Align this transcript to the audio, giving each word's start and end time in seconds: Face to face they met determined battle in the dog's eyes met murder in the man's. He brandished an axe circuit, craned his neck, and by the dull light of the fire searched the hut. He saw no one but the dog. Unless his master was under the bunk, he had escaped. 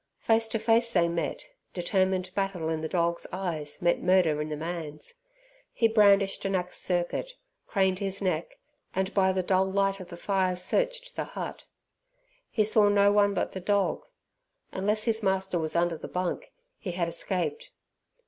Face 0.17 0.47
to 0.47 0.57
face 0.57 0.89
they 0.91 1.07
met 1.07 1.45
determined 1.75 2.31
battle 2.33 2.69
in 2.69 2.81
the 2.81 2.87
dog's 2.89 3.27
eyes 3.31 3.83
met 3.83 4.01
murder 4.01 4.41
in 4.41 4.49
the 4.49 4.57
man's. 4.57 5.13
He 5.73 5.87
brandished 5.87 6.43
an 6.43 6.55
axe 6.55 6.79
circuit, 6.81 7.33
craned 7.67 7.99
his 7.99 8.19
neck, 8.19 8.57
and 8.95 9.13
by 9.13 9.31
the 9.31 9.43
dull 9.43 9.71
light 9.71 9.99
of 9.99 10.07
the 10.07 10.17
fire 10.17 10.55
searched 10.55 11.15
the 11.15 11.23
hut. 11.23 11.65
He 12.49 12.65
saw 12.65 12.89
no 12.89 13.11
one 13.11 13.35
but 13.35 13.51
the 13.51 13.59
dog. 13.61 14.01
Unless 14.71 15.03
his 15.03 15.21
master 15.21 15.59
was 15.59 15.75
under 15.75 15.97
the 15.99 16.07
bunk, 16.07 16.51
he 16.79 16.93
had 16.93 17.07
escaped. 17.07 17.69